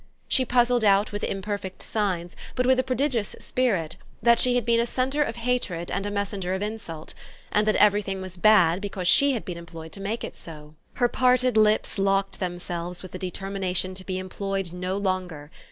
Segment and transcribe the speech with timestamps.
[0.27, 4.79] She puzzled out with imperfect signs, but with a prodigious spirit, that she had been
[4.79, 7.13] a centre of hatred and a messenger of insult,
[7.51, 10.73] and that everything was bad because she had been employed to make it so.
[10.93, 15.51] Her parted lips locked themselves with the determination to be employed no longer.